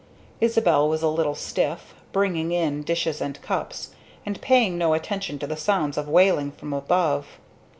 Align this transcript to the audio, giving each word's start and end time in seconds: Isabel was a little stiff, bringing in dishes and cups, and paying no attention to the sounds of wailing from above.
Isabel 0.39 0.89
was 0.89 1.03
a 1.03 1.07
little 1.07 1.35
stiff, 1.35 1.93
bringing 2.11 2.51
in 2.51 2.81
dishes 2.81 3.21
and 3.21 3.39
cups, 3.43 3.91
and 4.25 4.41
paying 4.41 4.75
no 4.75 4.95
attention 4.95 5.37
to 5.37 5.45
the 5.45 5.55
sounds 5.55 5.95
of 5.95 6.09
wailing 6.09 6.51
from 6.51 6.73
above. 6.73 7.37